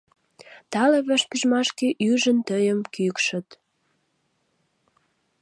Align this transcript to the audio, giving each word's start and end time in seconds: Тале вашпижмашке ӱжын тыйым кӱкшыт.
Тале 0.71 0.99
вашпижмашке 1.07 1.87
ӱжын 2.09 2.37
тыйым 2.47 2.79
кӱкшыт. 2.93 3.47